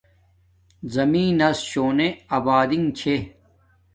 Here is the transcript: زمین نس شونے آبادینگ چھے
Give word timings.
زمین 0.93 1.29
نس 1.39 1.57
شونے 1.69 2.09
آبادینگ 2.35 2.87
چھے 2.97 3.15